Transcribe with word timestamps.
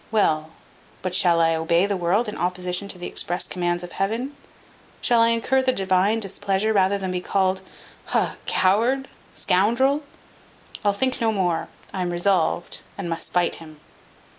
Well, 0.09 0.49
but 1.03 1.13
shall 1.13 1.39
I 1.39 1.53
obey 1.53 1.85
the 1.85 1.95
world 1.95 2.27
in 2.27 2.35
opposition 2.35 2.87
to 2.87 2.97
the 2.97 3.05
express 3.05 3.45
commands 3.45 3.83
of 3.83 3.91
Heaven? 3.91 4.35
Shall 4.99 5.21
I 5.21 5.27
incur 5.27 5.61
the 5.61 5.71
Divine 5.71 6.19
displeasure 6.19 6.73
rather 6.73 6.97
than 6.97 7.11
be 7.11 7.21
called 7.21 7.61
ha 8.07 8.37
coward 8.47 9.07
scoundrel? 9.33 10.01
I'll 10.83 10.91
think 10.91 11.21
no 11.21 11.31
more; 11.31 11.67
I 11.93 12.01
am 12.01 12.09
resolved, 12.09 12.81
and 12.97 13.11
must 13.11 13.31
fight 13.31 13.57
him." 13.61 13.79